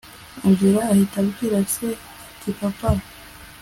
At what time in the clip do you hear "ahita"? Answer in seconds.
0.91-1.15